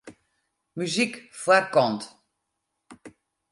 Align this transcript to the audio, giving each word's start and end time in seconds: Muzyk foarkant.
Muzyk 0.75 1.13
foarkant. 1.41 2.01